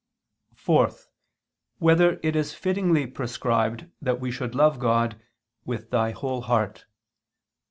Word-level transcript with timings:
(4) 0.55 0.91
Whether 1.77 2.19
it 2.23 2.35
is 2.35 2.55
fittingly 2.55 3.05
prescribed 3.05 3.85
that 4.01 4.19
we 4.19 4.31
should 4.31 4.55
love 4.55 4.79
God, 4.79 5.21
"with 5.63 5.91
thy 5.91 6.09
whole 6.09 6.41
heart"? 6.41 6.87